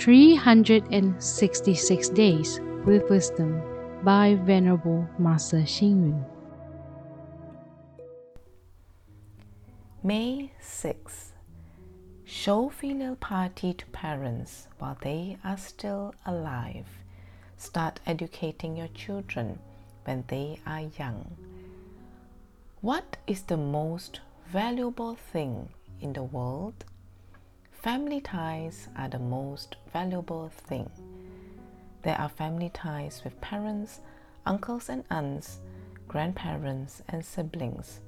[0.00, 3.60] 366 Days with Wisdom
[4.02, 6.24] by Venerable Master Xing Yun.
[10.02, 11.32] May 6.
[12.24, 16.86] Show filial piety to parents while they are still alive.
[17.58, 19.58] Start educating your children
[20.06, 21.36] when they are young.
[22.80, 24.20] What is the most
[24.50, 25.68] valuable thing
[26.00, 26.86] in the world?
[27.82, 30.90] Family ties are the most valuable thing.
[32.02, 34.00] There are family ties with parents,
[34.44, 35.60] uncles and aunts,
[36.06, 38.00] grandparents and siblings.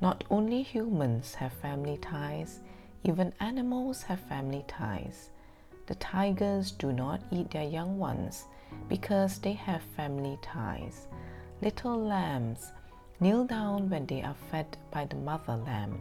[0.00, 2.60] Not only humans have family ties,
[3.02, 5.28] even animals have family ties.
[5.84, 8.46] The tigers do not eat their young ones
[8.88, 11.08] because they have family ties.
[11.60, 12.72] Little lambs
[13.20, 15.98] kneel down when they are fed by the mother lamb.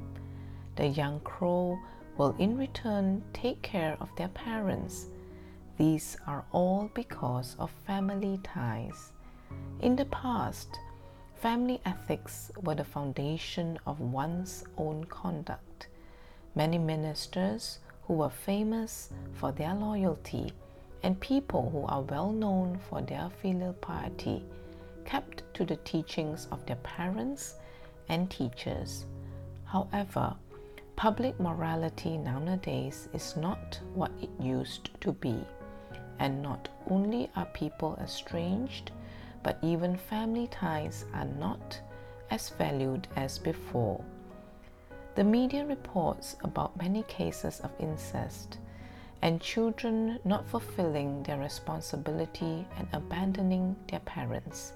[0.77, 1.77] The young crow
[2.17, 5.08] will in return take care of their parents.
[5.77, 9.12] These are all because of family ties.
[9.82, 10.79] In the past,
[11.35, 15.87] family ethics were the foundation of one's own conduct.
[16.55, 20.54] Many ministers who were famous for their loyalty
[21.02, 24.43] and people who are well known for their filial piety
[25.05, 27.55] kept to the teachings of their parents
[28.09, 29.05] and teachers.
[29.65, 30.35] However,
[30.96, 35.44] Public morality nowadays is not what it used to be,
[36.20, 38.91] and not only are people estranged,
[39.41, 41.80] but even family ties are not
[42.32, 44.04] as valued as before.
[45.16, 48.58] The media reports about many cases of incest
[49.21, 54.74] and children not fulfilling their responsibility and abandoning their parents.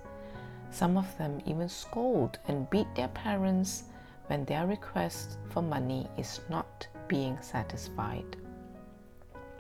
[0.72, 3.86] Some of them even scold and beat their parents
[4.28, 8.38] when their request for money is not being satisfied.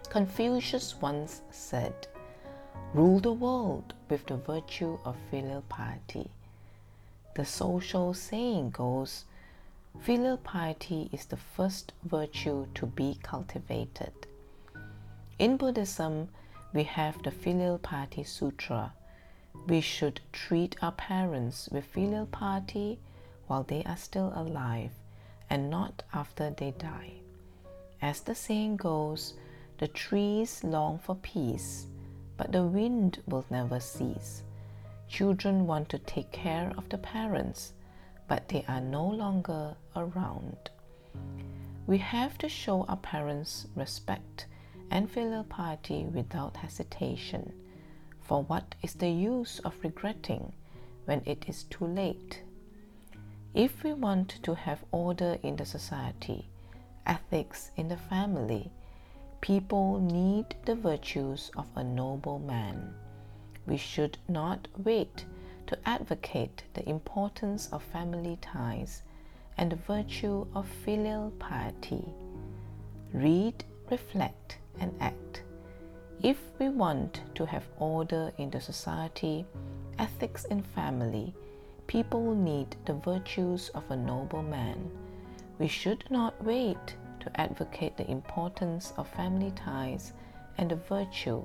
[0.10, 2.08] Confucius once said,
[2.94, 6.30] Rule the world with the virtue of filial piety.
[7.36, 9.26] The social saying goes,
[10.00, 14.14] Filial piety is the first virtue to be cultivated.
[15.39, 16.30] In Buddhism,
[16.73, 18.94] we have the Filial Piety Sutra.
[19.67, 22.99] We should treat our parents with filial piety
[23.48, 24.92] while they are still alive
[25.50, 27.14] and not after they die.
[28.02, 29.34] As the saying goes,
[29.80, 31.88] the trees long for peace,
[32.36, 34.44] but the wind will never cease.
[35.08, 37.74] Children want to take care of the parents,
[38.28, 40.70] but they are no longer around.
[41.88, 44.48] We have to show our parents respect
[44.92, 47.54] and filial piety without hesitation.
[48.22, 50.54] For what is the use of regretting
[51.06, 52.42] when it is too late?
[53.54, 56.48] If we want to have order in the society,
[57.06, 58.72] ethics in the family,
[59.42, 62.94] people need the virtues of a noble man.
[63.66, 65.26] We should not wait
[65.68, 69.04] to advocate the importance of family ties
[69.58, 72.06] and the virtue of filial piety.
[73.14, 75.44] Read, reflect, and act.
[76.22, 79.46] If we want to have order in the society,
[79.98, 81.34] ethics in family,
[81.87, 84.92] people need the virtues of a noble man.
[85.58, 90.14] We should not wait to advocate the importance of family ties
[90.58, 91.43] and the virtue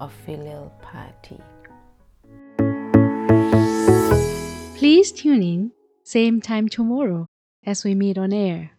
[0.00, 1.40] of filial piety.
[4.76, 5.72] Please tune in,
[6.02, 7.26] same time tomorrow
[7.64, 8.71] as we meet on air.